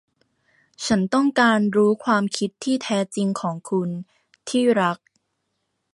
[0.85, 3.89] ฉันต้องการรู้ความคิดที่แท้จริงของคุณ
[4.49, 4.97] ที่รัก